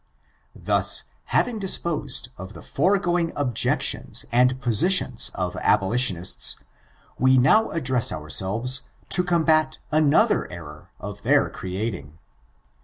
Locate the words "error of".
10.51-11.21